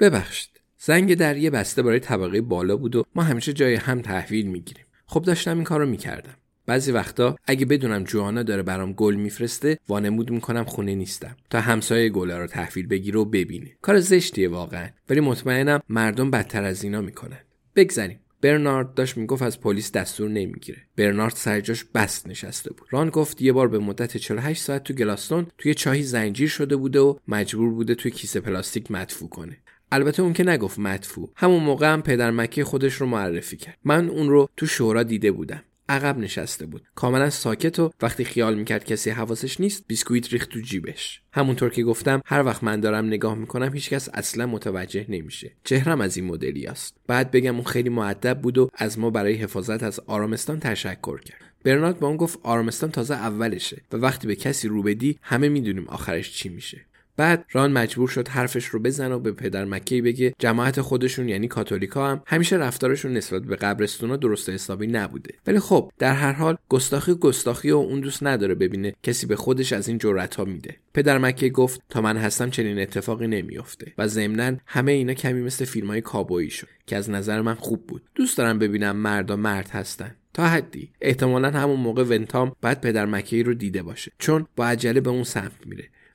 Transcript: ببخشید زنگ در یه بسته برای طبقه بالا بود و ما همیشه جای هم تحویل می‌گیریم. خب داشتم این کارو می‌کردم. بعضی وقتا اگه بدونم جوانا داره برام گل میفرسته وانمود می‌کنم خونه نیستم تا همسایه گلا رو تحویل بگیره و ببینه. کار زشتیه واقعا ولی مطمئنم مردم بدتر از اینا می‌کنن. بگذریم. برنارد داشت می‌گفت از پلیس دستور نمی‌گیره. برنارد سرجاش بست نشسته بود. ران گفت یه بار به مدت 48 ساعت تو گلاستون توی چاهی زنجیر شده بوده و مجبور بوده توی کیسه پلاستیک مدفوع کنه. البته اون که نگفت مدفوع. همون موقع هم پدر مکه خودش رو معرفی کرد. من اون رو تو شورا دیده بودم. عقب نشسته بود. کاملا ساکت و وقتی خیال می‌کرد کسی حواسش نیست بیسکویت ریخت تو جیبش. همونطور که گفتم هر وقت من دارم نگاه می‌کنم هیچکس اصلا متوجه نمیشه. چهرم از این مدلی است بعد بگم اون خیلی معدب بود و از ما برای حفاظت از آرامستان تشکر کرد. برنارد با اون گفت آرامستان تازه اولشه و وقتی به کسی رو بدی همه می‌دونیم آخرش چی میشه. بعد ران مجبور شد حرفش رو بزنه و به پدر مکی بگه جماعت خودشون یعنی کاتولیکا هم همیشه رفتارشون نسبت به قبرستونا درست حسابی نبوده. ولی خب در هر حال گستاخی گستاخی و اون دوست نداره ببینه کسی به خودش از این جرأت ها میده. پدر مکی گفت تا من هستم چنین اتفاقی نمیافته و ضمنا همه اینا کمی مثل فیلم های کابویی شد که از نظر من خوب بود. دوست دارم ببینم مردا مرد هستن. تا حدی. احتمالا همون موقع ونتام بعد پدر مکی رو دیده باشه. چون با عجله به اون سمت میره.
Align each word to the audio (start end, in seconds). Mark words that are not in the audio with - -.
ببخشید 0.00 0.50
زنگ 0.78 1.14
در 1.14 1.36
یه 1.36 1.50
بسته 1.50 1.82
برای 1.82 2.00
طبقه 2.00 2.40
بالا 2.40 2.76
بود 2.76 2.96
و 2.96 3.04
ما 3.14 3.22
همیشه 3.22 3.52
جای 3.52 3.74
هم 3.74 4.00
تحویل 4.00 4.46
می‌گیریم. 4.46 4.84
خب 5.06 5.22
داشتم 5.22 5.54
این 5.54 5.64
کارو 5.64 5.86
می‌کردم. 5.86 6.34
بعضی 6.66 6.92
وقتا 6.92 7.36
اگه 7.46 7.66
بدونم 7.66 8.04
جوانا 8.04 8.42
داره 8.42 8.62
برام 8.62 8.92
گل 8.92 9.14
میفرسته 9.14 9.78
وانمود 9.88 10.30
می‌کنم 10.30 10.64
خونه 10.64 10.94
نیستم 10.94 11.36
تا 11.50 11.60
همسایه 11.60 12.08
گلا 12.08 12.38
رو 12.38 12.46
تحویل 12.46 12.86
بگیره 12.86 13.20
و 13.20 13.24
ببینه. 13.24 13.76
کار 13.82 14.00
زشتیه 14.00 14.48
واقعا 14.48 14.88
ولی 15.08 15.20
مطمئنم 15.20 15.80
مردم 15.88 16.30
بدتر 16.30 16.64
از 16.64 16.84
اینا 16.84 17.00
می‌کنن. 17.00 17.40
بگذریم. 17.76 18.20
برنارد 18.42 18.94
داشت 18.94 19.16
می‌گفت 19.16 19.42
از 19.42 19.60
پلیس 19.60 19.92
دستور 19.92 20.28
نمی‌گیره. 20.28 20.78
برنارد 20.96 21.34
سرجاش 21.34 21.84
بست 21.84 22.28
نشسته 22.28 22.72
بود. 22.72 22.88
ران 22.90 23.10
گفت 23.10 23.42
یه 23.42 23.52
بار 23.52 23.68
به 23.68 23.78
مدت 23.78 24.16
48 24.16 24.62
ساعت 24.62 24.84
تو 24.84 24.94
گلاستون 24.94 25.46
توی 25.58 25.74
چاهی 25.74 26.02
زنجیر 26.02 26.48
شده 26.48 26.76
بوده 26.76 27.00
و 27.00 27.16
مجبور 27.28 27.70
بوده 27.70 27.94
توی 27.94 28.10
کیسه 28.10 28.40
پلاستیک 28.40 28.90
مدفوع 28.90 29.28
کنه. 29.28 29.56
البته 29.92 30.22
اون 30.22 30.32
که 30.32 30.44
نگفت 30.44 30.78
مدفوع. 30.78 31.32
همون 31.36 31.62
موقع 31.62 31.92
هم 31.92 32.02
پدر 32.02 32.30
مکه 32.30 32.64
خودش 32.64 32.94
رو 32.94 33.06
معرفی 33.06 33.56
کرد. 33.56 33.78
من 33.84 34.08
اون 34.08 34.28
رو 34.28 34.48
تو 34.56 34.66
شورا 34.66 35.02
دیده 35.02 35.32
بودم. 35.32 35.62
عقب 35.88 36.18
نشسته 36.18 36.66
بود. 36.66 36.82
کاملا 36.94 37.30
ساکت 37.30 37.78
و 37.78 37.90
وقتی 38.02 38.24
خیال 38.24 38.54
می‌کرد 38.54 38.84
کسی 38.84 39.10
حواسش 39.10 39.60
نیست 39.60 39.84
بیسکویت 39.86 40.32
ریخت 40.32 40.48
تو 40.48 40.60
جیبش. 40.60 41.22
همونطور 41.32 41.70
که 41.70 41.82
گفتم 41.82 42.22
هر 42.26 42.42
وقت 42.42 42.64
من 42.64 42.80
دارم 42.80 43.06
نگاه 43.06 43.34
می‌کنم 43.34 43.74
هیچکس 43.74 44.08
اصلا 44.14 44.46
متوجه 44.46 45.06
نمیشه. 45.08 45.52
چهرم 45.64 46.00
از 46.00 46.16
این 46.16 46.26
مدلی 46.26 46.66
است 46.66 46.96
بعد 47.06 47.30
بگم 47.30 47.54
اون 47.54 47.64
خیلی 47.64 47.88
معدب 47.88 48.40
بود 48.40 48.58
و 48.58 48.70
از 48.74 48.98
ما 48.98 49.10
برای 49.10 49.34
حفاظت 49.34 49.82
از 49.82 50.00
آرامستان 50.06 50.60
تشکر 50.60 51.20
کرد. 51.20 51.40
برنارد 51.64 52.00
با 52.00 52.08
اون 52.08 52.16
گفت 52.16 52.38
آرامستان 52.42 52.90
تازه 52.90 53.14
اولشه 53.14 53.82
و 53.92 53.96
وقتی 53.96 54.26
به 54.26 54.36
کسی 54.36 54.68
رو 54.68 54.82
بدی 54.82 55.18
همه 55.22 55.48
می‌دونیم 55.48 55.88
آخرش 55.88 56.32
چی 56.32 56.48
میشه. 56.48 56.86
بعد 57.20 57.44
ران 57.52 57.72
مجبور 57.72 58.08
شد 58.08 58.28
حرفش 58.28 58.64
رو 58.64 58.80
بزنه 58.80 59.14
و 59.14 59.18
به 59.18 59.32
پدر 59.32 59.64
مکی 59.64 60.02
بگه 60.02 60.34
جماعت 60.38 60.80
خودشون 60.80 61.28
یعنی 61.28 61.48
کاتولیکا 61.48 62.08
هم 62.08 62.22
همیشه 62.26 62.56
رفتارشون 62.56 63.12
نسبت 63.12 63.42
به 63.42 63.56
قبرستونا 63.56 64.16
درست 64.16 64.50
حسابی 64.50 64.86
نبوده. 64.86 65.34
ولی 65.46 65.60
خب 65.60 65.92
در 65.98 66.12
هر 66.12 66.32
حال 66.32 66.56
گستاخی 66.68 67.14
گستاخی 67.14 67.70
و 67.70 67.76
اون 67.76 68.00
دوست 68.00 68.22
نداره 68.22 68.54
ببینه 68.54 68.94
کسی 69.02 69.26
به 69.26 69.36
خودش 69.36 69.72
از 69.72 69.88
این 69.88 69.98
جرأت 69.98 70.34
ها 70.34 70.44
میده. 70.44 70.76
پدر 70.94 71.18
مکی 71.18 71.50
گفت 71.50 71.82
تا 71.88 72.00
من 72.00 72.16
هستم 72.16 72.50
چنین 72.50 72.78
اتفاقی 72.78 73.26
نمیافته 73.26 73.92
و 73.98 74.06
ضمنا 74.06 74.56
همه 74.66 74.92
اینا 74.92 75.14
کمی 75.14 75.42
مثل 75.42 75.64
فیلم 75.64 75.86
های 75.86 76.00
کابویی 76.00 76.50
شد 76.50 76.68
که 76.86 76.96
از 76.96 77.10
نظر 77.10 77.40
من 77.40 77.54
خوب 77.54 77.86
بود. 77.86 78.02
دوست 78.14 78.38
دارم 78.38 78.58
ببینم 78.58 78.96
مردا 78.96 79.36
مرد 79.36 79.68
هستن. 79.68 80.14
تا 80.34 80.48
حدی. 80.48 80.90
احتمالا 81.00 81.50
همون 81.50 81.80
موقع 81.80 82.04
ونتام 82.04 82.52
بعد 82.60 82.80
پدر 82.80 83.06
مکی 83.06 83.42
رو 83.42 83.54
دیده 83.54 83.82
باشه. 83.82 84.12
چون 84.18 84.46
با 84.56 84.66
عجله 84.66 85.00
به 85.00 85.10
اون 85.10 85.24
سمت 85.24 85.66
میره. 85.66 85.84